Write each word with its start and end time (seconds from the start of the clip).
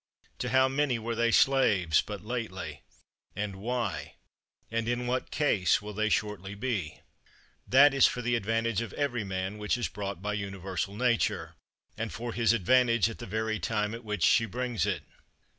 To 0.39 0.49
how 0.49 0.67
many 0.67 0.97
were 0.97 1.13
they 1.13 1.29
slaves 1.29 2.01
but 2.01 2.25
lately, 2.25 2.81
and 3.35 3.57
why! 3.57 4.15
And 4.71 4.87
in 4.89 5.05
what 5.05 5.29
case 5.29 5.79
will 5.79 5.93
they 5.93 6.09
shortly 6.09 6.55
be? 6.55 6.85
20. 6.89 7.01
That 7.67 7.93
is 7.93 8.07
for 8.07 8.23
the 8.23 8.33
advantage 8.33 8.81
of 8.81 8.93
every 8.93 9.23
man 9.23 9.59
which 9.59 9.77
is 9.77 9.87
brought 9.87 10.19
by 10.19 10.33
universal 10.33 10.95
Nature; 10.95 11.53
and 11.99 12.11
for 12.11 12.33
his 12.33 12.51
advantage 12.51 13.11
at 13.11 13.19
the 13.19 13.27
very 13.27 13.59
time 13.59 13.93
at 13.93 14.03
which 14.03 14.23
she 14.23 14.47
brings 14.47 14.87
it. 14.87 15.03